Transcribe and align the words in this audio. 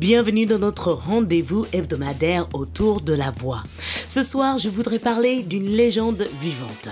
Bienvenue 0.00 0.46
dans 0.46 0.60
notre 0.60 0.92
rendez-vous 0.92 1.66
hebdomadaire 1.72 2.48
autour 2.54 3.00
de 3.00 3.14
la 3.14 3.32
voix. 3.32 3.64
Ce 4.06 4.22
soir, 4.22 4.56
je 4.56 4.68
voudrais 4.68 5.00
parler 5.00 5.42
d'une 5.42 5.66
légende 5.66 6.24
vivante. 6.40 6.90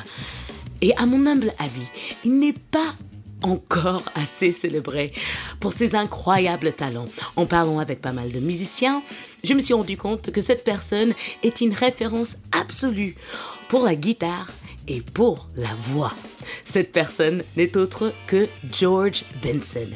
Et 0.82 0.92
à 0.96 1.06
mon 1.06 1.24
humble 1.24 1.52
avis, 1.60 1.86
il 2.24 2.40
n'est 2.40 2.52
pas 2.52 2.94
encore 3.42 4.02
assez 4.16 4.50
célébré 4.50 5.12
pour 5.60 5.72
ses 5.72 5.94
incroyables 5.94 6.72
talents. 6.72 7.06
En 7.36 7.46
parlant 7.46 7.78
avec 7.78 8.00
pas 8.00 8.10
mal 8.10 8.32
de 8.32 8.40
musiciens, 8.40 9.04
je 9.44 9.54
me 9.54 9.60
suis 9.60 9.74
rendu 9.74 9.96
compte 9.96 10.32
que 10.32 10.40
cette 10.40 10.64
personne 10.64 11.14
est 11.44 11.60
une 11.60 11.74
référence 11.74 12.38
absolue 12.50 13.14
pour 13.68 13.84
la 13.84 13.94
guitare 13.94 14.48
et 14.88 15.00
pour 15.00 15.48
la 15.56 15.68
voix. 15.82 16.12
Cette 16.64 16.92
personne 16.92 17.42
n'est 17.56 17.76
autre 17.76 18.12
que 18.26 18.48
George 18.72 19.24
Benson. 19.42 19.88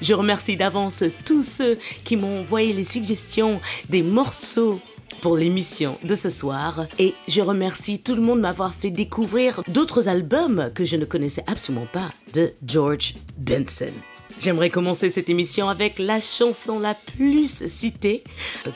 Je 0.00 0.14
remercie 0.14 0.56
d'avance 0.56 1.04
tous 1.24 1.42
ceux 1.42 1.78
qui 2.04 2.16
m'ont 2.16 2.40
envoyé 2.40 2.72
les 2.72 2.84
suggestions 2.84 3.60
des 3.88 4.02
morceaux 4.02 4.80
pour 5.20 5.36
l'émission 5.36 5.98
de 6.02 6.14
ce 6.14 6.30
soir 6.30 6.84
et 6.98 7.14
je 7.28 7.40
remercie 7.40 8.00
tout 8.00 8.14
le 8.14 8.20
monde 8.20 8.38
de 8.38 8.42
m'avoir 8.42 8.74
fait 8.74 8.90
découvrir 8.90 9.62
d'autres 9.68 10.08
albums 10.08 10.70
que 10.74 10.84
je 10.84 10.96
ne 10.96 11.04
connaissais 11.04 11.44
absolument 11.46 11.86
pas 11.86 12.10
de 12.34 12.52
George 12.66 13.14
Benson. 13.38 13.92
J'aimerais 14.40 14.70
commencer 14.70 15.10
cette 15.10 15.30
émission 15.30 15.68
avec 15.68 16.00
la 16.00 16.18
chanson 16.18 16.80
la 16.80 16.94
plus 16.94 17.68
citée 17.68 18.24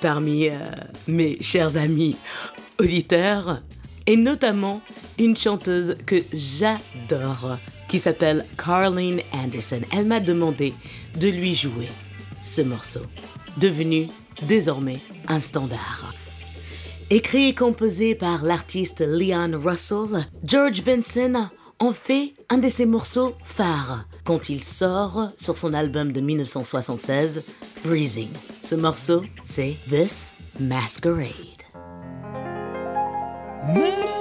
parmi 0.01 0.49
euh, 0.49 0.53
mes 1.09 1.43
chers 1.43 1.77
amis 1.77 2.17
auditeurs 2.79 3.59
et 4.07 4.17
notamment 4.17 4.81
une 5.19 5.37
chanteuse 5.37 5.97
que 6.07 6.23
j'adore 6.33 7.59
qui 7.89 7.99
s'appelle 7.99 8.45
Carleen 8.57 9.21
Anderson. 9.33 9.81
Elle 9.93 10.07
m'a 10.07 10.21
demandé 10.21 10.75
de 11.19 11.29
lui 11.29 11.55
jouer 11.55 11.89
ce 12.41 12.63
morceau, 12.63 13.03
devenu 13.57 14.07
désormais 14.43 15.01
un 15.29 15.41
standard. 15.41 16.15
Écrit 17.11 17.49
et 17.49 17.55
composé 17.55 18.15
par 18.15 18.43
l'artiste 18.43 19.01
Leon 19.01 19.61
Russell, 19.63 20.27
George 20.45 20.83
Benson 20.83 21.49
en 21.79 21.93
fait 21.93 22.33
un 22.49 22.59
de 22.59 22.69
ses 22.69 22.87
morceaux 22.87 23.35
phares 23.45 24.05
quand 24.25 24.49
il 24.49 24.63
sort 24.63 25.29
sur 25.39 25.57
son 25.57 25.75
album 25.75 26.11
de 26.11 26.21
1976, 26.21 27.53
Breezing. 27.85 28.29
Ce 28.63 28.75
morceau, 28.75 29.23
c'est 29.45 29.77
This 29.89 30.35
Masquerade. 30.59 31.56
Are 33.69 34.16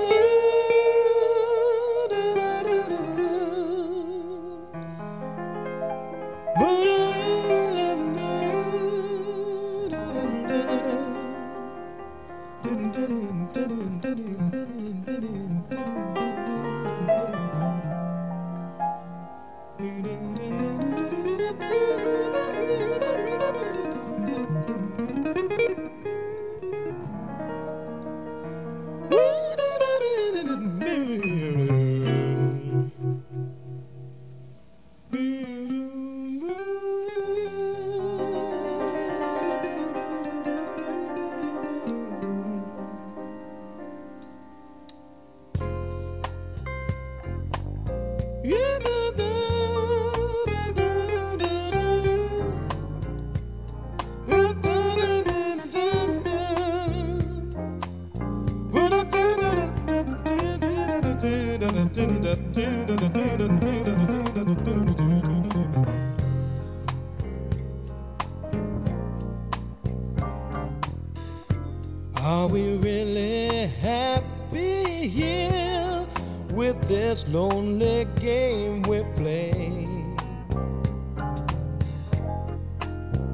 really 72.78 73.68
happy 73.82 75.08
here 75.08 76.06
with 76.52 76.80
this 76.88 77.28
lonely 77.28 78.06
game 78.20 78.84
we 78.84 79.04
play? 79.16 79.88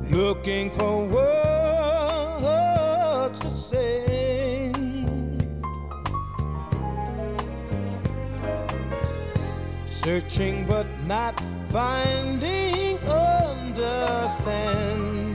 Looking 0.09 0.71
for 0.71 1.05
words 1.05 1.29
to 3.39 3.49
say. 3.49 4.71
Searching 9.85 10.65
but 10.65 10.87
not 11.05 11.39
finding 11.69 12.97
understanding 13.07 15.30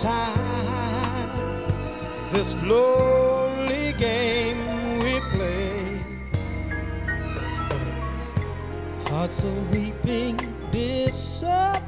inside 0.05 1.31
this 2.31 2.55
lonely 2.57 3.95
game 3.95 4.99
we 4.99 5.21
play. 5.33 5.99
Hearts 9.07 9.45
are 9.45 9.63
weeping 9.73 10.37
disappear 10.71 11.81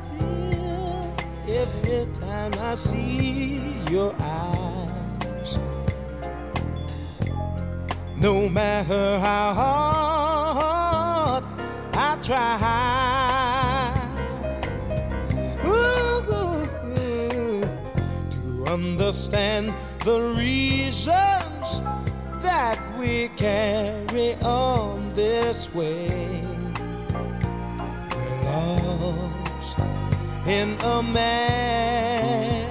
every 1.47 2.07
time 2.15 2.55
I 2.59 2.75
see 2.75 3.61
your 3.91 4.15
eyes. 4.19 5.59
No 8.17 8.49
matter 8.49 9.19
how 9.19 9.53
hard 9.53 11.45
I 11.93 12.17
try 12.23 12.57
understand 19.07 19.73
the 20.05 20.21
reasons 20.37 21.81
that 22.43 22.77
we 22.99 23.29
carry 23.37 24.35
on 24.43 25.09
this 25.11 25.73
way. 25.73 26.43
We're 28.11 28.43
lost 28.43 29.79
in 30.49 30.75
a 30.81 31.03
Made 31.05 32.67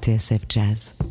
TSF 0.00 0.48
Jazz. 0.48 1.09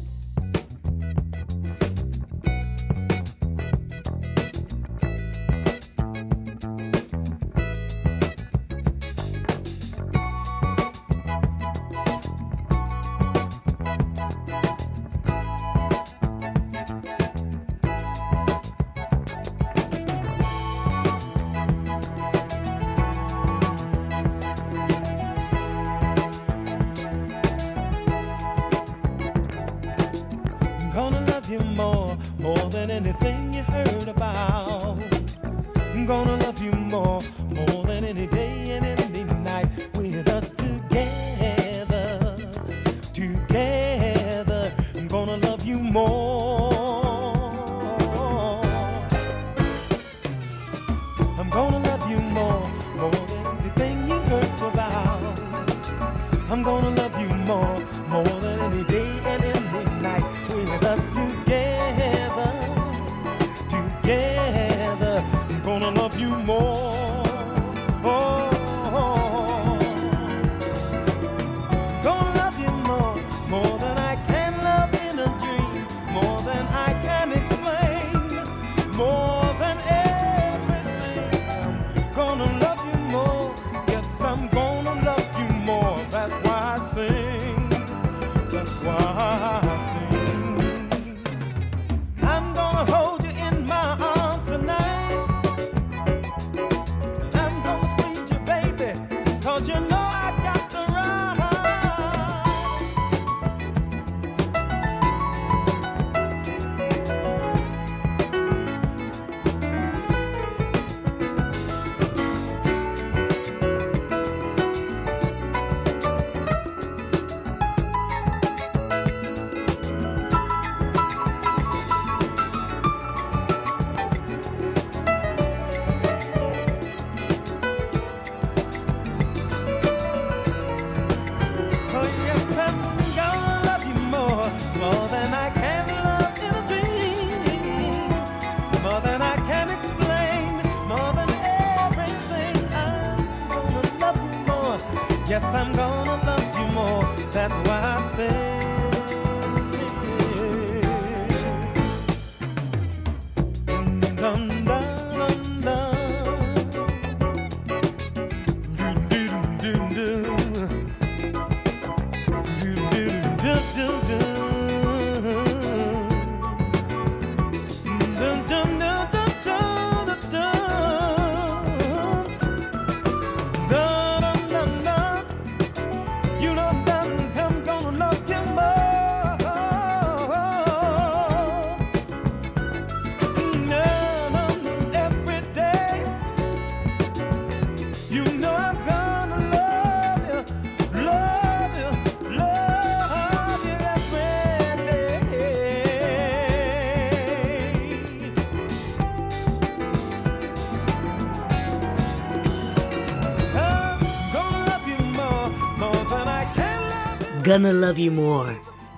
Gonna 207.49 207.73
Love 207.73 207.97
You 207.97 208.11
More, 208.11 208.51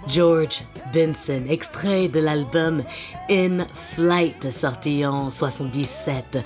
George 0.08 0.66
Benson, 0.94 1.44
extrait 1.48 2.10
de 2.10 2.20
l'album 2.20 2.84
In 3.30 3.66
Flight 3.74 4.52
sorti 4.52 5.06
en 5.06 5.30
77. 5.30 6.40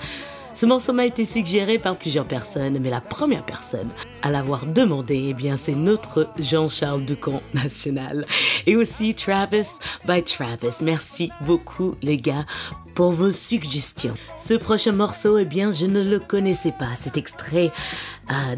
Ce 0.54 0.66
morceau 0.66 0.92
m'a 0.92 1.04
été 1.04 1.24
suggéré 1.24 1.80
par 1.80 1.96
plusieurs 1.96 2.24
personnes, 2.24 2.78
mais 2.78 2.90
la 2.90 3.00
première 3.00 3.44
personne 3.44 3.90
à 4.22 4.30
l'avoir 4.30 4.66
demandé, 4.66 5.26
eh 5.30 5.34
bien, 5.34 5.56
c'est 5.56 5.74
notre 5.74 6.28
Jean-Charles 6.38 7.04
Ducamp 7.04 7.42
national. 7.54 8.24
Et 8.66 8.76
aussi 8.76 9.12
Travis 9.12 9.80
by 10.06 10.22
Travis. 10.22 10.82
Merci 10.84 11.32
beaucoup, 11.40 11.96
les 12.02 12.18
gars, 12.18 12.46
pour 12.94 13.10
vos 13.10 13.32
suggestions. 13.32 14.14
Ce 14.36 14.54
prochain 14.54 14.92
morceau, 14.92 15.38
eh 15.38 15.44
bien, 15.44 15.72
je 15.72 15.86
ne 15.86 16.02
le 16.02 16.20
connaissais 16.20 16.72
pas. 16.72 16.94
Cet 16.94 17.16
extrait 17.16 17.72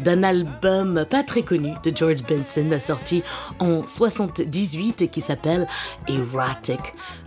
d'un 0.03 0.23
album 0.23 1.05
pas 1.09 1.23
très 1.23 1.43
connu 1.43 1.73
de 1.83 1.95
George 1.95 2.23
Benson 2.27 2.77
sorti 2.79 3.23
en 3.59 3.83
78 3.83 5.01
et 5.03 5.07
qui 5.07 5.21
s'appelle 5.21 5.67
Erotic 6.07 6.79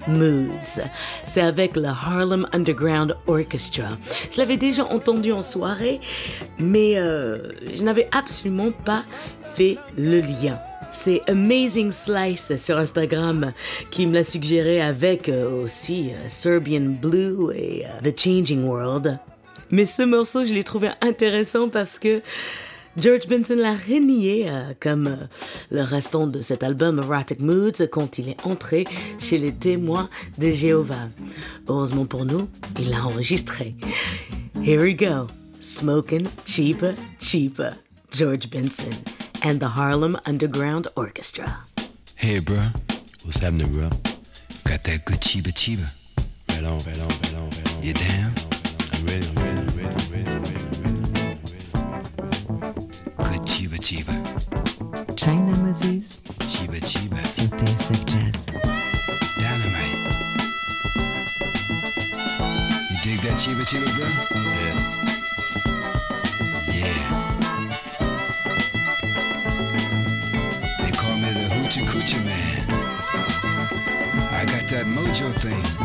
Moods. 0.08 0.80
C'est 1.24 1.40
avec 1.40 1.76
le 1.76 1.86
Harlem 1.86 2.46
Underground 2.52 3.16
Orchestra. 3.26 3.88
Je 4.30 4.38
l'avais 4.38 4.56
déjà 4.56 4.84
entendu 4.84 5.32
en 5.32 5.42
soirée, 5.42 6.00
mais 6.58 6.98
euh, 6.98 7.38
je 7.74 7.82
n'avais 7.82 8.08
absolument 8.12 8.72
pas 8.84 9.04
fait 9.54 9.78
le 9.96 10.20
lien. 10.20 10.58
C'est 10.90 11.22
Amazing 11.28 11.90
Slice 11.90 12.56
sur 12.56 12.76
Instagram 12.76 13.52
qui 13.90 14.06
me 14.06 14.12
l'a 14.12 14.24
suggéré 14.24 14.82
avec 14.82 15.28
euh, 15.28 15.62
aussi 15.62 16.10
euh, 16.10 16.28
Serbian 16.28 16.96
Blue 17.00 17.50
et 17.54 17.84
The 18.04 18.18
Changing 18.18 18.64
World. 18.64 19.18
Mais 19.72 19.86
ce 19.86 20.02
morceau, 20.02 20.44
je 20.44 20.52
l'ai 20.52 20.64
trouvé 20.64 20.90
intéressant 21.00 21.70
parce 21.70 21.98
que 21.98 22.22
George 22.98 23.26
Benson 23.26 23.56
l'a 23.56 23.72
renié 23.72 24.46
comme 24.80 25.16
le 25.70 25.80
restant 25.80 26.26
de 26.26 26.42
cet 26.42 26.62
album 26.62 26.98
Erotic 26.98 27.40
Moods 27.40 27.88
quand 27.90 28.18
il 28.18 28.28
est 28.28 28.46
entré 28.46 28.84
chez 29.18 29.38
les 29.38 29.52
témoins 29.52 30.10
de 30.36 30.50
Jéhovah. 30.50 31.08
Heureusement 31.68 32.04
pour 32.04 32.26
nous, 32.26 32.50
il 32.78 32.90
l'a 32.90 33.06
enregistré. 33.06 33.74
Here 34.62 34.82
we 34.82 34.94
go. 34.94 35.26
Smoking 35.60 36.26
cheaper, 36.44 36.94
cheaper. 37.18 37.72
George 38.10 38.50
Benson 38.50 38.92
and 39.42 39.58
the 39.58 39.74
Harlem 39.74 40.18
Underground 40.26 40.88
Orchestra. 40.96 41.46
Hey, 42.16 42.40
bro. 42.40 42.60
What's 43.24 43.38
happening, 43.38 43.72
bro? 43.72 43.88
Got 44.64 44.84
that 44.84 45.06
good. 45.06 45.24
Right 46.48 46.64
on, 46.64 46.78
right 46.80 47.00
on, 47.00 47.08
right 47.08 47.34
on, 47.36 47.50
right 47.50 47.74
on. 47.74 47.82
You 47.82 47.94
down? 47.94 48.51
Good 53.92 54.06
chiba 54.06 54.14
chiba. 54.14 55.16
China 55.16 55.56
Moses 55.56 56.22
Chiba 56.48 56.80
chiba. 56.80 57.16
sur 57.28 57.48
TSF 57.58 58.04
Jazz. 58.06 58.46
Dynamite. 59.38 59.98
You 62.90 62.96
dig 63.02 63.20
that 63.20 63.36
chiba 63.38 63.64
chiba, 63.66 63.88
bro? 63.96 64.06
Yeah. 64.56 64.76
Yeah. 66.72 67.02
They 70.80 70.92
call 70.92 71.16
me 71.18 71.28
the 71.32 71.48
Hoochie 71.54 71.84
Coochie 71.84 72.24
Man. 72.24 72.62
I 74.32 74.44
got 74.46 74.68
that 74.68 74.86
mojo 74.86 75.30
thing. 75.34 75.81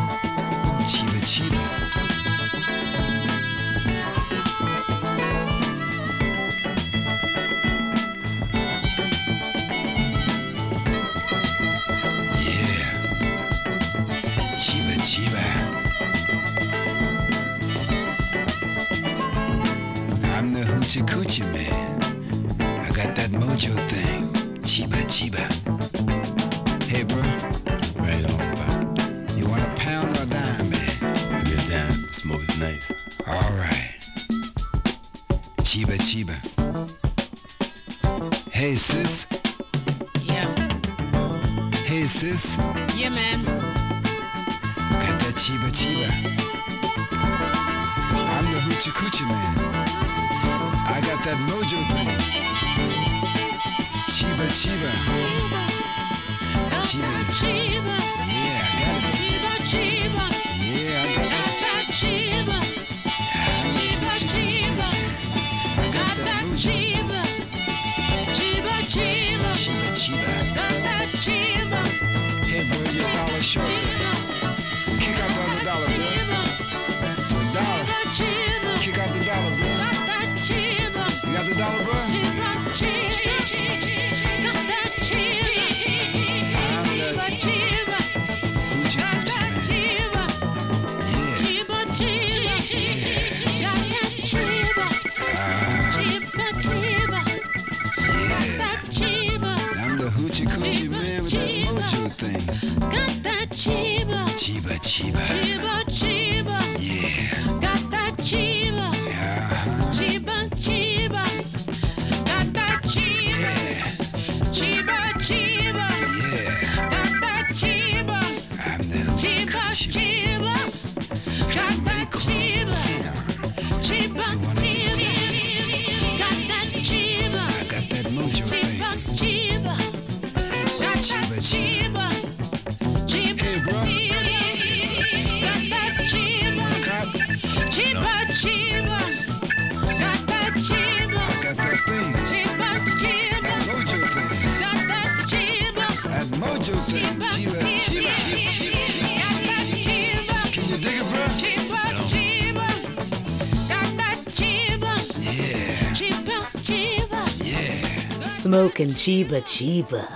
Smoke 158.47 158.79
and 158.79 158.95
Chiba 158.95 159.41
Chiba. 159.41 160.07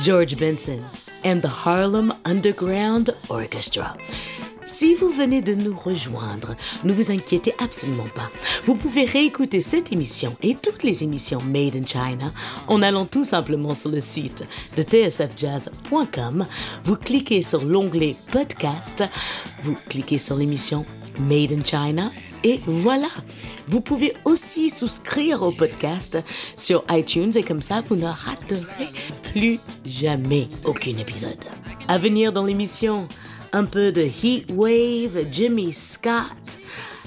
George 0.00 0.36
Benson 0.36 0.82
and 1.22 1.40
the 1.40 1.46
Harlem 1.46 2.12
Underground 2.24 3.14
Orchestra. 3.28 3.96
Si 4.66 4.96
vous 4.96 5.08
venez 5.08 5.40
de 5.40 5.54
nous 5.54 5.76
rejoindre, 5.76 6.56
ne 6.82 6.92
vous 6.92 7.12
inquiétez 7.12 7.54
absolument 7.60 8.08
pas. 8.12 8.28
Vous 8.64 8.74
pouvez 8.74 9.04
réécouter 9.04 9.60
cette 9.60 9.92
émission 9.92 10.36
et 10.42 10.56
toutes 10.56 10.82
les 10.82 11.04
émissions 11.04 11.40
Made 11.42 11.76
in 11.76 11.86
China 11.86 12.32
en 12.66 12.82
allant 12.82 13.06
tout 13.06 13.22
simplement 13.22 13.74
sur 13.74 13.90
le 13.90 14.00
site 14.00 14.44
de 14.76 14.82
tsfjazz.com. 14.82 16.46
Vous 16.82 16.96
cliquez 16.96 17.42
sur 17.42 17.64
l'onglet 17.64 18.16
Podcast, 18.32 19.04
vous 19.62 19.76
cliquez 19.88 20.18
sur 20.18 20.34
l'émission 20.34 20.84
Made 21.20 21.52
in 21.52 21.62
China 21.64 22.10
et 22.44 22.60
voilà. 22.66 23.08
Vous 23.66 23.80
pouvez 23.80 24.14
aussi 24.24 24.70
souscrire 24.70 25.42
au 25.42 25.50
podcast 25.50 26.18
sur 26.56 26.84
iTunes 26.90 27.32
et 27.34 27.42
comme 27.42 27.62
ça, 27.62 27.82
vous 27.86 27.96
ne 27.96 28.06
raterez 28.06 28.88
plus 29.32 29.58
jamais 29.84 30.48
aucun 30.64 30.96
épisode. 30.98 31.42
À 31.88 31.98
venir 31.98 32.32
dans 32.32 32.44
l'émission, 32.44 33.08
un 33.52 33.64
peu 33.64 33.90
de 33.90 34.02
Heat 34.02 34.46
Wave, 34.52 35.26
Jimmy 35.32 35.72
Scott, 35.72 36.58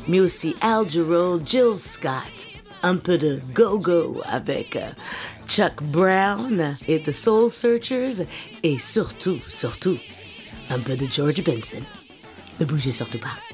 mais 0.07 0.19
aussi 0.19 0.55
Al 0.61 0.89
Jarreau, 0.89 1.39
Jill 1.43 1.77
Scott, 1.77 2.47
un 2.81 2.95
peu 2.95 3.17
de 3.17 3.39
Go-Go 3.53 4.21
avec 4.25 4.75
euh, 4.75 4.89
Chuck 5.47 5.83
Brown 5.83 6.75
et 6.87 7.01
The 7.01 7.11
Soul 7.11 7.51
Searchers 7.51 8.25
et 8.63 8.79
surtout, 8.79 9.39
surtout, 9.49 9.97
un 10.69 10.79
peu 10.79 10.95
de 10.95 11.05
George 11.05 11.43
Benson. 11.43 11.83
Ne 12.59 12.65
bougez 12.65 12.91
surtout 12.91 13.19
pas. 13.19 13.46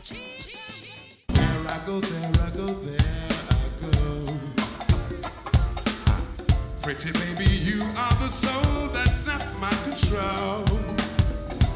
Pretty 6.84 7.14
baby, 7.14 7.50
you 7.50 7.82
are 7.82 8.16
the 8.20 8.28
soul 8.28 8.90
that 8.90 9.14
snaps 9.14 9.58
my 9.62 9.72
control. 9.88 10.66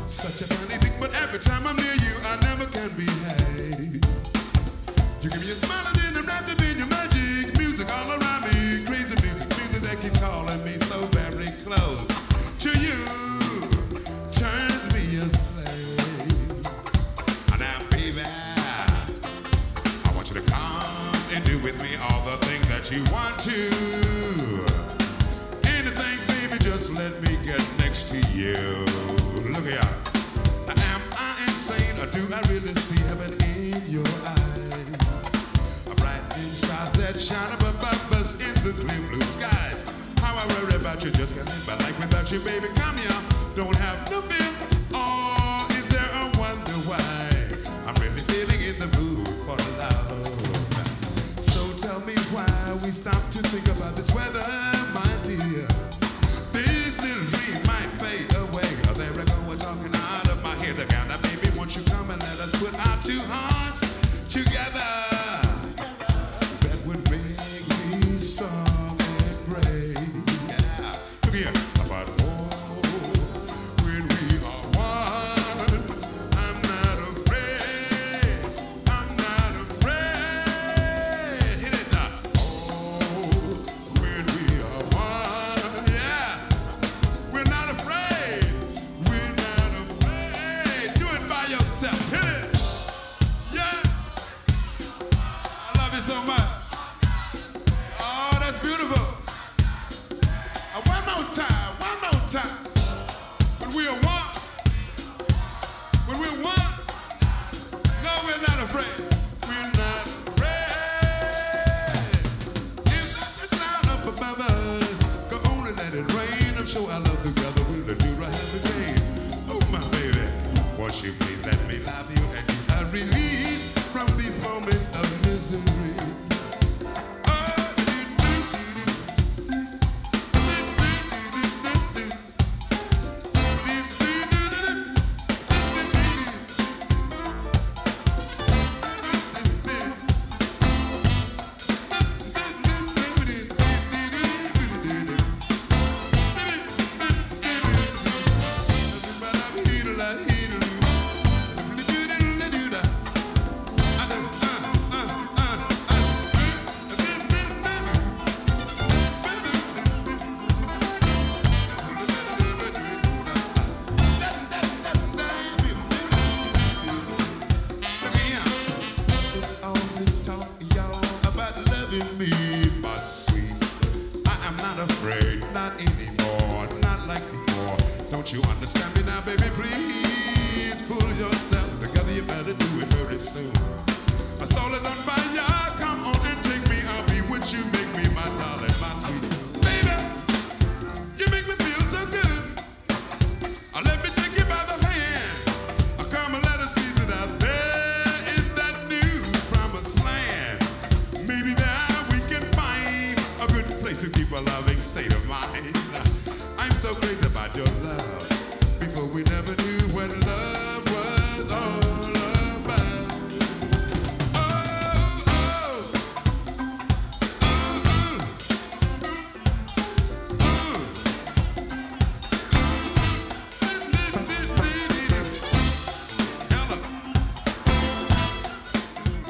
Such 0.06 0.42
a 0.42 0.54
funny 0.54 0.78
thing, 0.80 0.92
but 1.00 1.16
every 1.22 1.40
time 1.40 1.66
I'm 1.66 1.78
near 1.78 1.94
you, 1.94 2.14
I 2.26 2.36
know. 2.42 2.47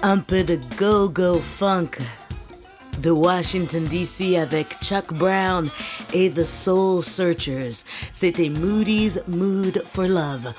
un 0.07 0.19
peu 0.19 0.41
de 0.41 0.57
go-go 0.79 1.37
funk 1.37 1.99
de 3.01 3.11
Washington 3.11 3.83
DC 3.83 4.37
avec 4.37 4.77
Chuck 4.81 5.13
Brown 5.13 5.69
et 6.13 6.31
The 6.31 6.45
Soul 6.45 7.03
Searchers. 7.03 7.83
C'était 8.13 8.47
Moody's 8.47 9.19
Mood 9.27 9.83
for 9.85 10.05
Love. 10.05 10.53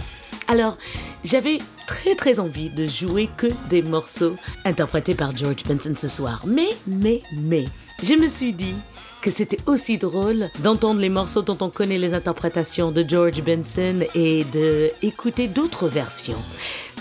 Alors, 0.48 0.76
j'avais 1.24 1.60
très 1.86 2.14
très 2.14 2.38
envie 2.40 2.68
de 2.68 2.86
jouer 2.86 3.30
que 3.38 3.46
des 3.70 3.80
morceaux 3.80 4.36
interprétés 4.66 5.14
par 5.14 5.34
George 5.34 5.64
Benson 5.66 5.94
ce 5.96 6.08
soir. 6.08 6.42
Mais, 6.46 6.68
mais, 6.86 7.22
mais, 7.40 7.64
je 8.02 8.12
me 8.16 8.28
suis 8.28 8.52
dit 8.52 8.74
que 9.22 9.30
c'était 9.30 9.60
aussi 9.64 9.96
drôle 9.96 10.50
d'entendre 10.58 11.00
les 11.00 11.08
morceaux 11.08 11.42
dont 11.42 11.56
on 11.62 11.70
connaît 11.70 11.98
les 11.98 12.12
interprétations 12.12 12.90
de 12.90 13.02
George 13.02 13.42
Benson 13.42 14.00
et 14.14 14.44
de 14.52 14.90
écouter 15.00 15.48
d'autres 15.48 15.88
versions. 15.88 16.36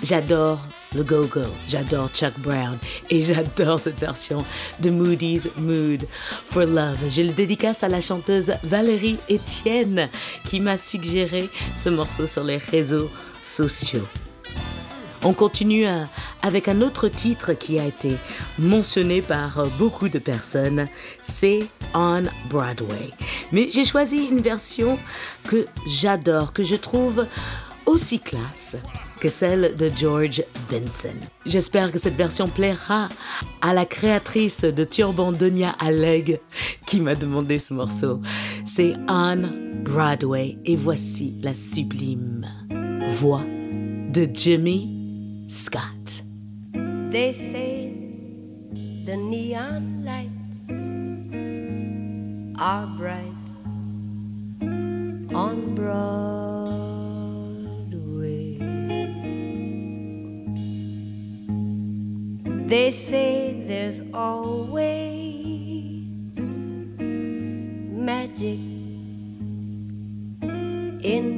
J'adore 0.01 0.59
le 0.95 1.03
go-go. 1.03 1.41
J'adore 1.67 2.09
Chuck 2.09 2.33
Brown 2.39 2.77
et 3.09 3.21
j'adore 3.23 3.79
cette 3.79 3.99
version 3.99 4.43
de 4.79 4.89
Moody's 4.89 5.49
Mood 5.57 6.07
for 6.49 6.65
Love. 6.65 6.97
Je 7.09 7.21
le 7.23 7.33
dédicace 7.33 7.83
à 7.83 7.89
la 7.89 8.01
chanteuse 8.01 8.53
Valérie 8.63 9.19
Etienne 9.29 10.09
qui 10.45 10.59
m'a 10.59 10.77
suggéré 10.77 11.49
ce 11.75 11.89
morceau 11.89 12.27
sur 12.27 12.43
les 12.43 12.57
réseaux 12.57 13.09
sociaux. 13.43 14.07
On 15.23 15.33
continue 15.33 15.87
euh, 15.87 16.03
avec 16.43 16.67
un 16.67 16.81
autre 16.81 17.07
titre 17.07 17.53
qui 17.53 17.79
a 17.79 17.85
été 17.85 18.15
mentionné 18.59 19.21
par 19.21 19.59
euh, 19.59 19.65
beaucoup 19.79 20.09
de 20.09 20.19
personnes, 20.19 20.87
c'est 21.23 21.59
On 21.93 22.23
Broadway. 22.49 23.09
Mais 23.51 23.67
j'ai 23.73 23.83
choisi 23.83 24.27
une 24.27 24.41
version 24.41 24.99
que 25.47 25.65
j'adore, 25.87 26.53
que 26.53 26.63
je 26.63 26.75
trouve 26.75 27.25
aussi 27.87 28.19
classe 28.19 28.77
que 29.19 29.29
celle 29.29 29.75
de 29.75 29.89
George 29.89 30.43
Benson. 30.69 31.15
J'espère 31.45 31.91
que 31.91 31.97
cette 31.97 32.15
version 32.15 32.47
plaira 32.47 33.09
à 33.61 33.73
la 33.73 33.85
créatrice 33.85 34.63
de 34.63 34.83
Turban 34.83 35.31
Donia 35.31 35.73
Alleg 35.79 36.39
qui 36.85 36.99
m'a 36.99 37.15
demandé 37.15 37.57
ce 37.57 37.73
morceau. 37.73 38.21
C'est 38.65 38.93
Anne 39.07 39.81
Broadway 39.83 40.57
et 40.65 40.75
voici 40.75 41.39
la 41.41 41.53
sublime 41.53 42.45
voix 43.09 43.43
de 44.13 44.27
Jimmy 44.31 45.45
Scott. 45.49 46.23
They 47.11 47.31
say 47.31 47.93
the 49.05 49.15
neon 49.15 50.03
lights 50.03 50.69
are 52.59 52.87
bright 52.97 53.33
on 55.33 55.73
Broadway. 55.75 56.36
They 62.67 62.89
say 62.89 63.63
there's 63.65 64.01
always 64.13 64.83
magic 67.95 68.59
in 71.01 71.36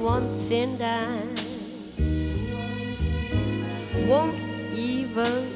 once 0.00 0.50
and 0.50 0.80
I 0.82 1.20
won't 4.08 4.40
even 4.74 5.54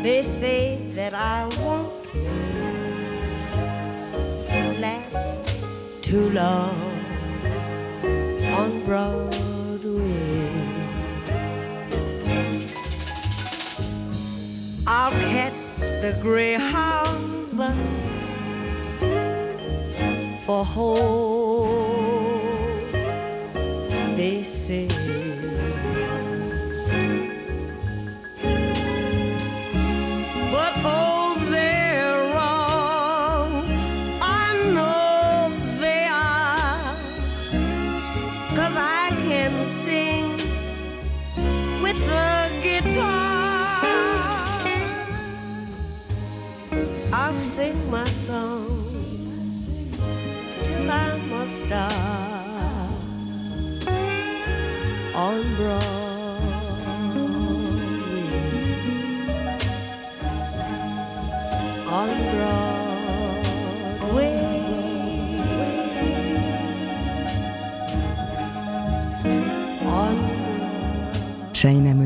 They 0.02 0.22
say 0.22 0.90
that 0.96 1.14
I 1.14 1.46
won't 1.62 1.92
last 4.80 5.54
too 6.02 6.30
long 6.30 6.80
on 8.58 8.84
broad 8.84 9.23
the 16.04 16.12
greyhound 16.20 17.56
bus 17.56 17.78
for 20.44 20.62
home. 20.62 21.33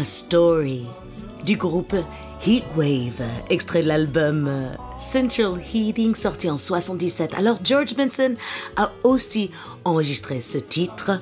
A 0.00 0.04
Story 0.04 0.86
du 1.44 1.56
groupe 1.56 1.94
Heatwave, 2.46 3.22
extrait 3.50 3.82
de 3.82 3.88
l'album 3.88 4.48
euh, 4.48 4.72
Central 4.98 5.60
Heating 5.74 6.14
sorti 6.14 6.48
en 6.48 6.56
77. 6.56 7.34
Alors 7.34 7.58
George 7.62 7.94
Benson 7.94 8.34
a 8.76 8.90
aussi 9.04 9.50
enregistré 9.84 10.40
ce 10.40 10.56
titre 10.56 11.20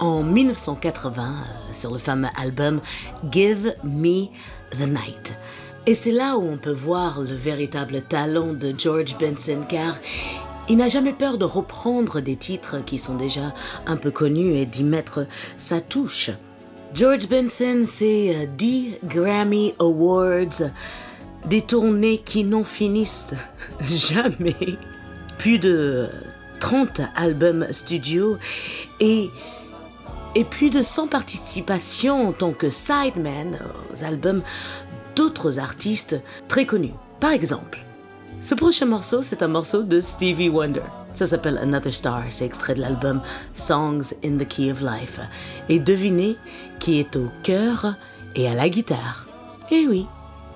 en 0.00 0.22
1980 0.22 1.22
euh, 1.22 1.72
sur 1.72 1.92
le 1.92 1.98
fameux 1.98 2.28
album 2.40 2.80
Give 3.30 3.74
Me 3.84 4.26
the 4.70 4.88
Night. 4.88 5.34
Et 5.86 5.94
c'est 5.94 6.12
là 6.12 6.38
où 6.38 6.42
on 6.42 6.56
peut 6.56 6.72
voir 6.72 7.20
le 7.20 7.34
véritable 7.34 8.00
talent 8.00 8.54
de 8.54 8.74
George 8.76 9.16
Benson 9.18 9.64
car 9.68 9.96
il 10.70 10.78
n'a 10.78 10.88
jamais 10.88 11.12
peur 11.12 11.36
de 11.36 11.44
reprendre 11.44 12.20
des 12.20 12.36
titres 12.36 12.82
qui 12.86 12.96
sont 12.96 13.16
déjà 13.16 13.52
un 13.86 13.96
peu 13.96 14.10
connus 14.10 14.54
et 14.54 14.64
d'y 14.64 14.82
mettre 14.82 15.26
sa 15.58 15.82
touche. 15.82 16.30
George 16.94 17.26
Benson, 17.28 17.82
c'est 17.84 18.36
euh, 18.36 18.46
10 18.46 18.98
Grammy 19.06 19.74
Awards, 19.80 20.70
des 21.44 21.60
tournées 21.60 22.18
qui 22.18 22.44
n'en 22.44 22.62
finissent 22.62 23.34
jamais, 23.80 24.78
plus 25.36 25.58
de 25.58 26.08
30 26.60 27.00
albums 27.16 27.66
studio 27.72 28.38
et, 29.00 29.28
et 30.36 30.44
plus 30.44 30.70
de 30.70 30.82
100 30.82 31.08
participations 31.08 32.28
en 32.28 32.32
tant 32.32 32.52
que 32.52 32.70
sideman 32.70 33.58
aux 33.92 34.04
albums 34.04 34.42
d'autres 35.16 35.58
artistes 35.58 36.22
très 36.46 36.64
connus. 36.64 36.94
Par 37.18 37.32
exemple, 37.32 37.83
ce 38.44 38.54
prochain 38.54 38.84
morceau, 38.84 39.22
c'est 39.22 39.42
un 39.42 39.48
morceau 39.48 39.82
de 39.82 40.02
Stevie 40.02 40.50
Wonder. 40.50 40.82
Ça 41.14 41.24
s'appelle 41.24 41.56
Another 41.56 41.94
Star, 41.94 42.22
c'est 42.28 42.44
extrait 42.44 42.74
de 42.74 42.80
l'album 42.82 43.22
Songs 43.54 44.12
in 44.22 44.36
the 44.36 44.46
Key 44.46 44.70
of 44.70 44.82
Life. 44.82 45.18
Et 45.70 45.78
devinez 45.78 46.36
qui 46.78 47.00
est 47.00 47.16
au 47.16 47.30
cœur 47.42 47.94
et 48.36 48.46
à 48.46 48.54
la 48.54 48.68
guitare. 48.68 49.26
Eh 49.70 49.86
oui, 49.88 50.06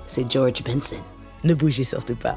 c'est 0.06 0.30
George 0.30 0.62
Benson. 0.64 0.96
Ne 1.44 1.54
bougez 1.54 1.84
surtout 1.84 2.16
pas. 2.16 2.36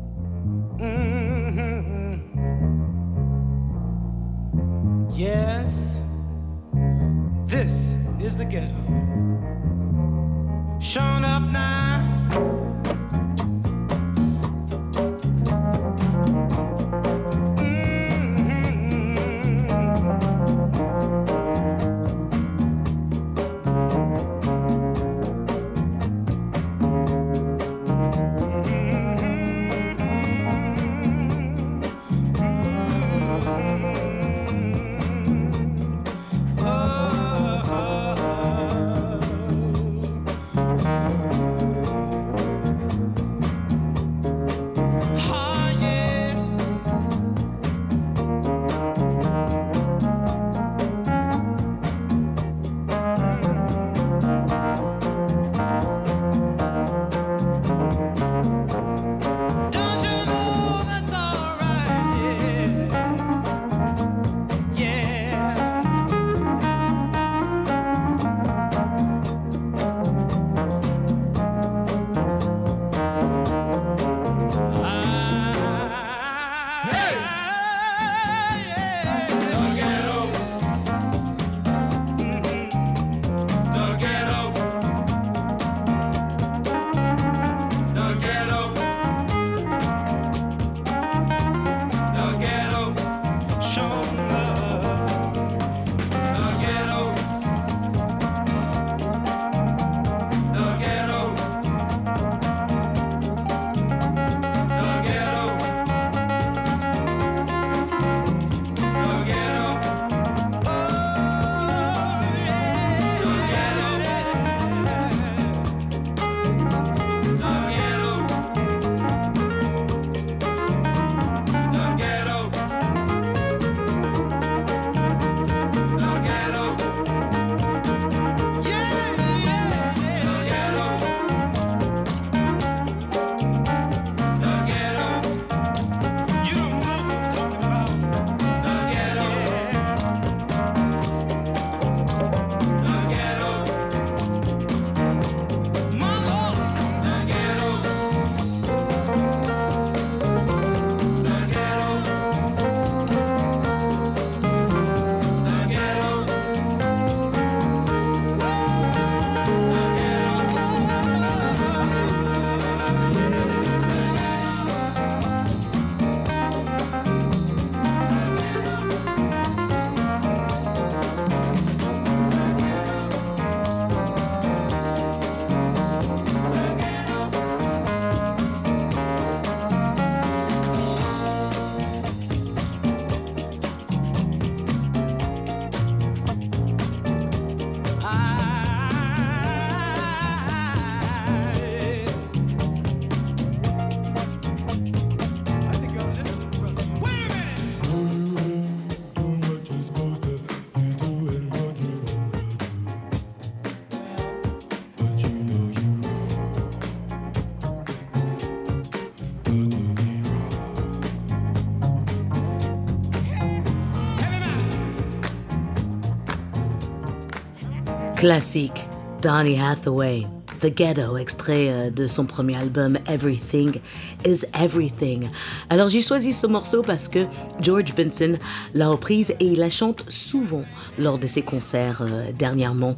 Classique, 218.21 218.87
Donny 219.23 219.59
Hathaway, 219.59 220.27
The 220.59 220.67
Ghetto, 220.67 221.17
extrait 221.17 221.69
euh, 221.71 221.89
de 221.89 222.05
son 222.05 222.25
premier 222.25 222.55
album 222.55 222.99
Everything 223.07 223.81
is 224.23 224.45
Everything. 224.53 225.27
Alors 225.71 225.89
j'ai 225.89 226.01
choisi 226.01 226.31
ce 226.31 226.45
morceau 226.45 226.83
parce 226.83 227.07
que 227.07 227.25
George 227.59 227.95
Benson 227.95 228.37
l'a 228.75 228.89
reprise 228.89 229.31
et 229.39 229.45
il 229.45 229.57
la 229.57 229.71
chante 229.71 230.03
souvent 230.07 230.65
lors 230.99 231.17
de 231.17 231.25
ses 231.25 231.41
concerts 231.41 232.03
euh, 232.03 232.31
dernièrement. 232.37 232.95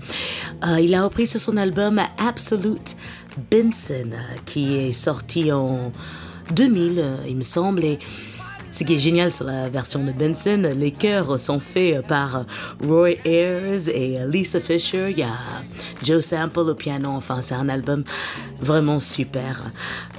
Euh, 0.67 0.82
il 0.82 0.93
a 0.93 1.05
repris 1.05 1.26
sur 1.26 1.39
son 1.39 1.55
album 1.55 2.01
Absolute 2.17 2.97
Benson 3.49 4.11
qui 4.45 4.76
est 4.76 4.91
sorti 4.91 5.53
en 5.53 5.93
2000, 6.51 6.99
euh, 6.99 7.17
il 7.28 7.38
me 7.38 7.43
semble, 7.43 7.84
ce 8.74 8.84
qui 8.84 8.95
est 8.95 8.99
génial 8.99 9.32
sur 9.32 9.45
la 9.45 9.69
version 9.69 10.03
de 10.03 10.11
Benson, 10.11 10.74
les 10.76 10.89
chœurs 10.89 11.39
sont 11.39 11.59
faits 11.59 12.05
par 12.07 12.43
Roy 12.84 13.11
Ayers 13.24 13.88
et 13.88 14.17
Lisa 14.28 14.59
Fisher. 14.59 15.11
Il 15.11 15.19
y 15.19 15.24
a 15.24 15.38
Joe 16.01 16.26
Sample 16.26 16.59
au 16.59 16.74
piano. 16.74 17.09
Enfin, 17.11 17.41
c'est 17.43 17.53
un 17.53 17.69
album 17.69 18.03
vraiment 18.59 18.99
super 18.99 19.71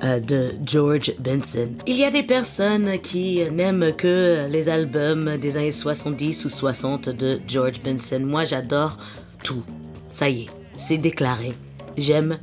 euh, 0.04 0.20
de 0.20 0.50
George 0.64 1.14
Benson. 1.18 1.74
Il 1.86 1.96
y 1.96 2.04
a 2.04 2.12
des 2.12 2.22
personnes 2.22 3.00
qui 3.00 3.40
n'aiment 3.50 3.92
que 3.92 4.46
les 4.48 4.68
albums 4.68 5.36
des 5.36 5.56
années 5.56 5.72
70 5.72 6.44
ou 6.44 6.48
60 6.48 7.08
de 7.08 7.40
George 7.48 7.80
Benson. 7.84 8.20
Moi, 8.24 8.44
j'adore 8.44 8.96
tout. 9.42 9.64
Ça 10.08 10.28
y 10.28 10.42
est, 10.42 10.50
c'est 10.76 10.98
déclaré. 10.98 11.54
J'aime 11.96 12.38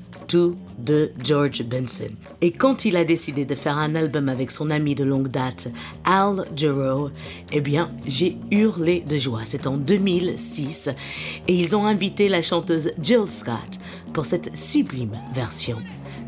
de 0.80 1.12
George 1.24 1.64
Benson. 1.64 2.10
Et 2.42 2.52
quand 2.52 2.86
il 2.86 2.96
a 2.96 3.04
décidé 3.04 3.46
de 3.46 3.56
faire 3.56 3.78
un 3.78 3.96
album 3.96 4.30
avec 4.30 4.52
son 4.52 4.70
ami 4.70 4.96
de 4.96 5.04
longue 5.04 5.28
date, 5.28 5.72
Al 6.06 6.46
Jarreau, 6.56 7.12
eh 7.52 7.62
bien, 7.62 7.92
j'ai 8.06 8.38
hurlé 8.50 9.04
de 9.08 9.18
joie. 9.18 9.42
C'est 9.46 9.68
en 9.68 9.78
2006 9.78 10.90
et 11.48 11.56
ils 11.56 11.76
ont 11.76 11.86
invité 11.86 12.30
la 12.30 12.42
chanteuse 12.42 12.92
Jill 13.02 13.28
Scott 13.28 13.80
pour 14.14 14.26
cette 14.26 14.56
sublime 14.58 15.18
version 15.34 15.78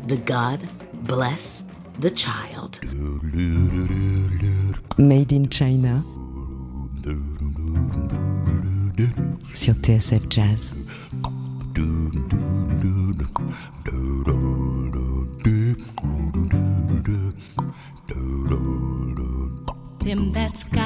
de 0.08 0.16
God 0.16 0.60
Bless 1.06 1.66
the 2.00 2.12
Child. 2.16 2.80
Made 4.98 5.32
in 5.32 5.44
China 5.50 6.02
sur 9.52 9.74
TSF 9.74 10.26
Jazz. 10.30 10.74
Them 20.04 20.32
that's 20.32 20.64
got 20.64 20.83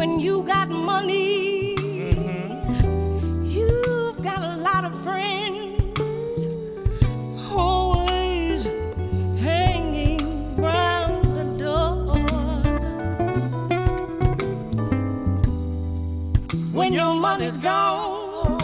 When 0.00 0.18
you 0.18 0.42
got 0.44 0.70
money, 0.70 1.74
mm-hmm. 1.76 3.44
you've 3.44 4.22
got 4.22 4.42
a 4.42 4.56
lot 4.56 4.86
of 4.86 4.98
friends. 5.04 6.46
Always 7.54 8.64
hanging 9.38 10.56
round 10.56 11.22
the 11.36 11.44
door. 11.62 12.14
When 16.72 16.94
your 16.94 17.14
money's 17.14 17.58
gone 17.58 18.62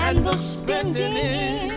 and 0.00 0.26
the 0.26 0.36
spending 0.36 1.16
ends, 1.16 1.71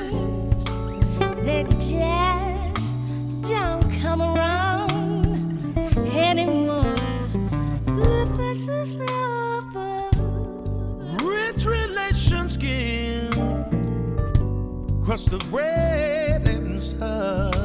crust 15.16 15.32
of 15.32 15.50
bread 15.50 16.46
and 16.46 16.84
stuff. 16.84 17.56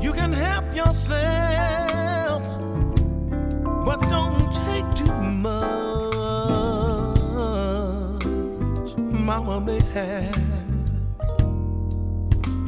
You 0.00 0.12
can 0.12 0.32
help 0.32 0.64
yourself, 0.72 2.42
but 3.84 4.00
don't 4.02 4.52
take 4.52 4.88
too 4.94 5.12
much. 5.42 6.14
Mama 8.96 9.60
may 9.60 9.80
have, 9.94 10.36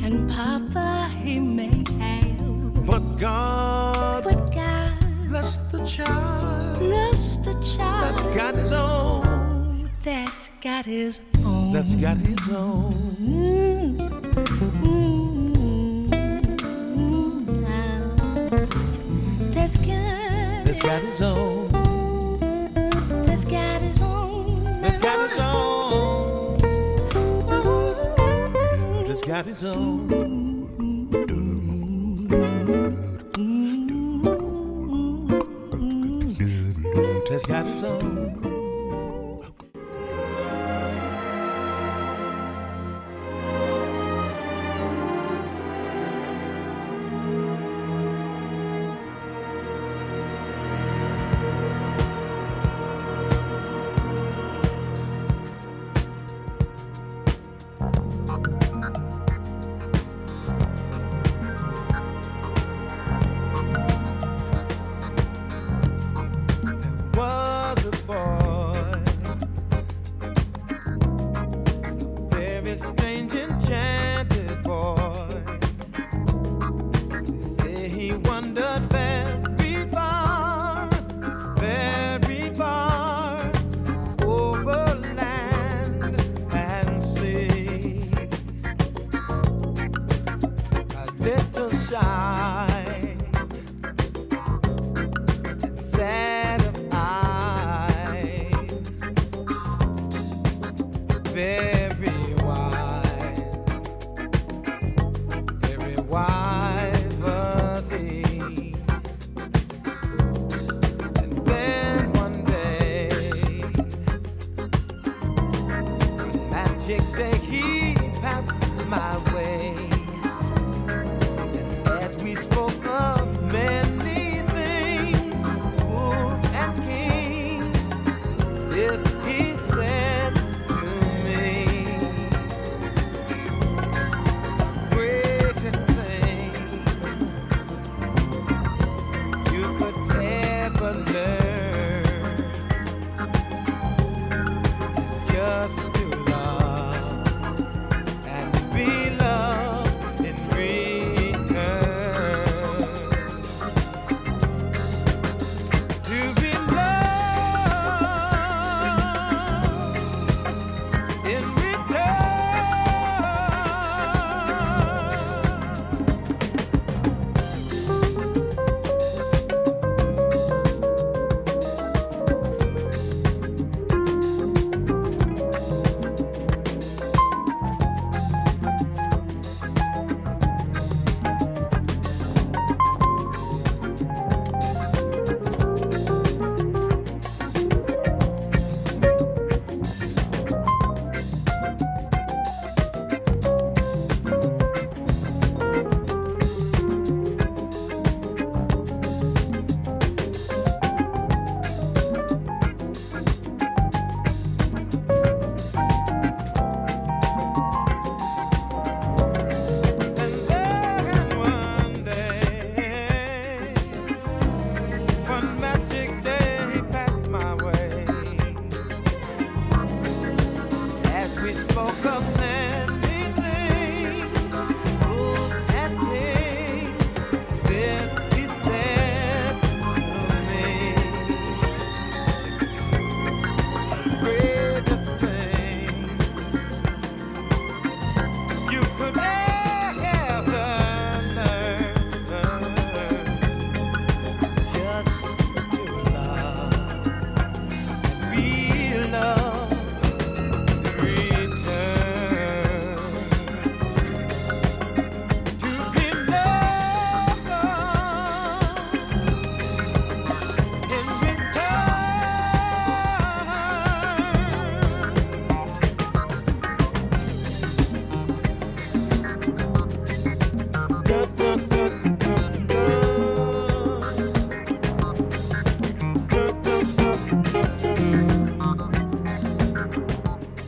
And 0.03 0.29
Papa, 0.29 1.09
he 1.23 1.39
may 1.39 1.85
have, 2.01 2.85
but 2.85 3.03
God 3.17 4.25
but 4.25 4.53
God 4.53 4.93
bless 5.29 5.57
the 5.71 5.85
child 5.85 6.81
bless 6.81 7.37
the 7.37 7.53
that's 7.53 7.77
child 7.77 8.35
got 8.35 8.55
his 8.57 8.73
own. 8.73 9.89
that's 10.03 10.51
got 10.61 10.85
his 10.85 11.21
own. 11.21 11.26
That's 11.77 11.95
got 11.95 12.17
his 12.17 12.49
own. 12.49 12.95
Mm, 13.21 13.97
mm, 14.81 16.09
mm, 16.97 17.47
now. 17.61 18.17
That's 19.53 19.77
got 19.77 20.65
That's 20.65 20.81
got 20.81 21.03
his 21.03 21.21
own. 21.21 21.69
That's 23.27 23.45
got 23.45 23.83
his 23.83 24.01
own. 24.01 24.65
That's 24.81 24.99
got 24.99 25.19
his 25.29 25.39
own. 25.39 26.57
That's 29.07 29.21
got 29.21 29.45
his 29.45 29.63
own. 29.63 30.09
That's 37.29 37.47
got 37.47 37.67
his 37.67 37.85
own. 37.85 38.56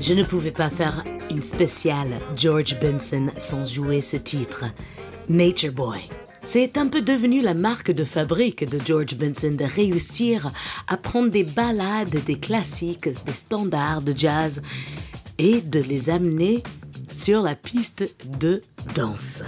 Je 0.08 0.14
ne 0.14 0.22
pouvais 0.22 0.52
pas 0.52 0.70
faire 0.70 1.04
une 1.30 1.42
spéciale 1.42 2.08
George 2.34 2.80
Benson 2.80 3.26
sans 3.36 3.66
jouer 3.66 4.00
ce 4.00 4.16
titre, 4.16 4.64
Nature 5.28 5.74
Boy. 5.74 6.00
C'est 6.46 6.78
un 6.78 6.86
peu 6.86 7.02
devenu 7.02 7.42
la 7.42 7.52
marque 7.52 7.90
de 7.90 8.04
fabrique 8.04 8.66
de 8.66 8.78
George 8.82 9.16
Benson 9.16 9.50
de 9.50 9.64
réussir 9.64 10.50
à 10.86 10.96
prendre 10.96 11.28
des 11.28 11.44
ballades, 11.44 12.24
des 12.24 12.38
classiques, 12.38 13.10
des 13.26 13.32
standards 13.34 14.00
de 14.00 14.14
jazz 14.16 14.62
et 15.36 15.60
de 15.60 15.80
les 15.80 16.08
amener 16.08 16.62
sur 17.12 17.42
la 17.42 17.54
piste 17.54 18.10
de 18.40 18.62
danse. 18.94 19.42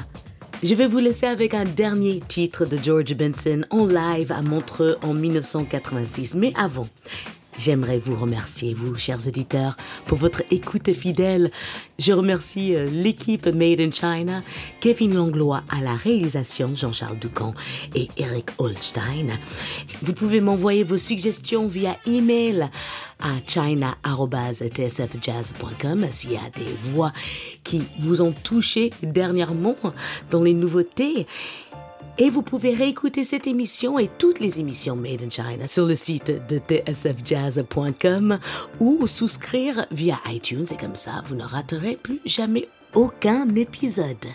Je 0.63 0.75
vais 0.75 0.89
vous 0.89 0.99
laisser 0.99 1.25
avec 1.25 1.55
un 1.55 1.65
dernier 1.65 2.19
titre 2.19 2.67
de 2.67 2.77
George 2.77 3.15
Benson 3.15 3.65
en 3.71 3.87
live 3.87 4.31
à 4.31 4.43
Montreux 4.43 4.99
en 5.03 5.15
1986. 5.15 6.35
Mais 6.35 6.53
avant, 6.55 6.87
J'aimerais 7.61 7.99
vous 7.99 8.17
remercier, 8.17 8.73
vous, 8.73 8.95
chers 8.95 9.29
auditeurs, 9.29 9.77
pour 10.07 10.17
votre 10.17 10.43
écoute 10.51 10.95
fidèle. 10.95 11.51
Je 11.99 12.15
remercie 12.15 12.75
euh, 12.75 12.89
l'équipe 12.91 13.47
Made 13.49 13.81
in 13.81 13.91
China, 13.91 14.43
Kevin 14.81 15.13
Langlois 15.13 15.63
à 15.69 15.83
la 15.83 15.93
réalisation, 15.93 16.75
Jean-Charles 16.75 17.19
Ducamp 17.19 17.53
et 17.95 18.09
Eric 18.17 18.53
Holstein. 18.57 19.39
Vous 20.01 20.15
pouvez 20.15 20.41
m'envoyer 20.41 20.85
vos 20.85 20.97
suggestions 20.97 21.69
via 21.69 21.99
email 22.07 22.71
à 23.19 23.33
china.tsfjazz.com 23.47 26.07
s'il 26.11 26.33
y 26.33 26.37
a 26.37 26.49
des 26.57 26.73
voix 26.79 27.13
qui 27.63 27.83
vous 27.99 28.23
ont 28.23 28.33
touché 28.33 28.89
dernièrement 29.03 29.77
dans 30.31 30.43
les 30.43 30.55
nouveautés. 30.55 31.27
Et 32.19 32.31
vous 32.31 32.43
pouvez 32.43 32.75
réécouter 32.75 33.25
cette 33.25 33.47
émission 33.47 33.99
et 33.99 34.09
toutes 34.19 34.41
les 34.41 34.61
émissions 34.61 34.97
Made 34.97 35.23
in 35.23 35.31
China 35.31 35.67
sur 35.67 35.87
le 35.87 35.95
site 35.95 36.33
de 36.49 36.59
tsfjazz.com 36.59 38.39
ou 38.79 39.07
souscrire 39.07 39.87
via 39.91 40.19
iTunes 40.29 40.67
et 40.71 40.77
comme 40.77 40.97
ça, 40.97 41.23
vous 41.27 41.35
ne 41.35 41.45
raterez 41.45 41.97
plus 41.97 42.21
jamais 42.25 42.69
aucun 42.95 43.49
épisode. 43.55 44.27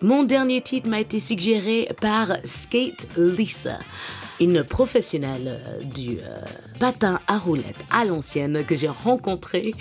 Mon 0.00 0.24
dernier 0.24 0.60
titre 0.60 0.88
m'a 0.88 1.00
été 1.00 1.20
suggéré 1.20 1.88
par 2.00 2.36
Skate 2.44 3.08
Lisa, 3.16 3.78
une 4.42 4.64
professionnelle 4.64 5.60
euh, 5.66 5.82
du 5.82 6.18
euh, 6.18 6.40
patin 6.78 7.20
à 7.26 7.38
roulettes 7.38 7.84
à 7.90 8.04
l'ancienne 8.04 8.64
que 8.64 8.74
j'ai 8.74 8.88
rencontrée 8.88 9.72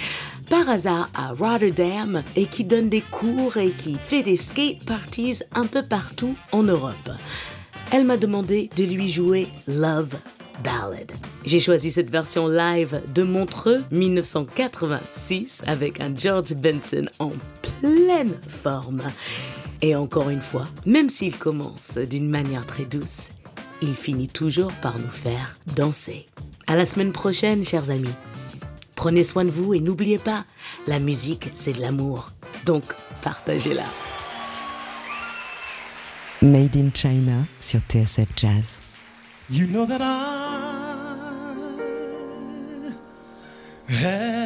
par 0.50 0.70
hasard 0.70 1.10
à 1.14 1.34
Rotterdam 1.34 2.24
et 2.36 2.46
qui 2.46 2.64
donne 2.64 2.90
des 2.90 3.02
cours 3.02 3.58
et 3.58 3.72
qui 3.72 3.98
fait 4.00 4.24
des 4.24 4.38
skate 4.38 4.84
parties 4.86 5.40
un 5.54 5.66
peu 5.66 5.84
partout 5.84 6.36
en 6.52 6.64
Europe. 6.64 7.10
Elle 7.92 8.06
m'a 8.06 8.18
demandé 8.18 8.70
de 8.78 8.84
lui 8.84 9.10
jouer 9.10 9.48
Love 9.68 10.16
Ballad. 10.64 11.12
J'ai 11.46 11.60
choisi 11.60 11.92
cette 11.92 12.10
version 12.10 12.48
live 12.48 13.02
de 13.14 13.24
Montreux 13.24 13.84
1986 13.92 15.64
avec 15.68 16.00
un 16.00 16.16
George 16.16 16.54
Benson 16.54 17.06
en 17.20 17.32
pleine 17.82 18.38
forme. 18.48 19.02
Et 19.82 19.96
encore 19.96 20.30
une 20.30 20.42
fois, 20.42 20.68
même 20.86 21.10
s'il 21.10 21.38
commence 21.38 21.98
d'une 21.98 22.30
manière 22.30 22.66
très 22.68 22.86
douce, 22.86 23.32
il 23.82 23.96
finit 23.96 24.28
toujours 24.28 24.72
par 24.74 24.98
nous 24.98 25.10
faire 25.10 25.58
danser. 25.76 26.28
À 26.68 26.76
la 26.76 26.86
semaine 26.86 27.12
prochaine, 27.12 27.64
chers 27.64 27.90
amis. 27.90 28.14
Prenez 28.96 29.24
soin 29.24 29.46
de 29.46 29.50
vous 29.50 29.74
et 29.74 29.80
n'oubliez 29.80 30.18
pas, 30.18 30.46
la 30.88 31.00
musique, 31.00 31.50
c'est 31.56 31.74
de 31.74 31.82
l'amour. 31.82 32.32
Donc, 32.66 32.84
partagez-la. 33.24 33.86
Made 36.42 36.76
in 36.76 36.90
China 36.94 37.46
sur 37.60 37.80
TSF 37.90 38.30
Jazz. 38.36 38.80
You 39.50 39.68
know 39.68 39.86
that 39.86 40.02
I 40.02 40.52
have 44.04 44.42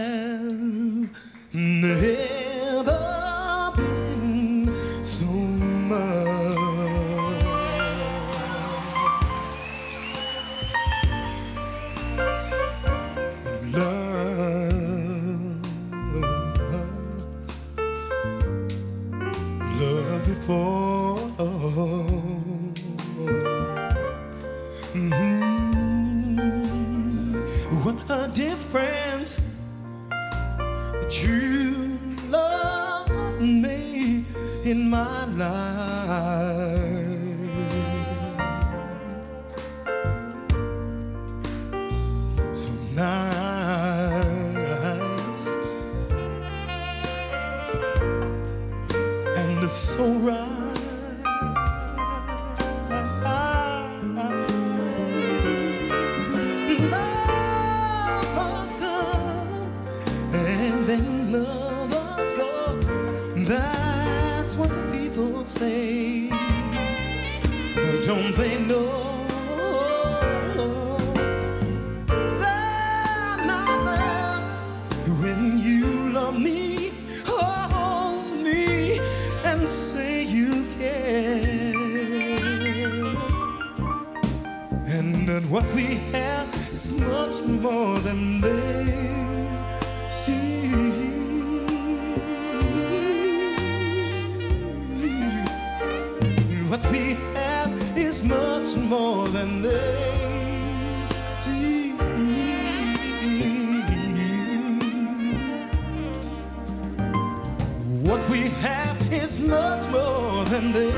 What 108.16 108.30
we 108.30 108.44
have 108.62 109.12
is 109.12 109.42
much 109.46 109.90
more 109.90 110.46
than 110.46 110.72
they 110.72 110.90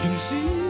can 0.00 0.18
see. 0.18 0.65